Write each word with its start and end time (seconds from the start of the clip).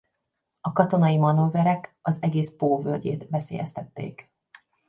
A 0.61 0.71
katonai 0.71 1.17
manőverek 1.17 1.95
az 2.01 2.21
egész 2.21 2.55
Pó 2.57 2.81
völgyét 2.81 3.29
veszélyeztették. 3.29 4.29